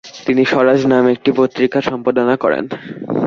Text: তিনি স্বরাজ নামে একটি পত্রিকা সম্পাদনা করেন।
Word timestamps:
তিনি 0.25 0.41
স্বরাজ 0.45 0.81
নামে 0.85 1.09
একটি 1.11 1.31
পত্রিকা 1.37 1.79
সম্পাদনা 1.81 2.35
করেন। 2.37 2.65